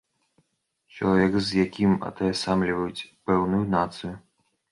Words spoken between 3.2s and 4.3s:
пэўную нацыю.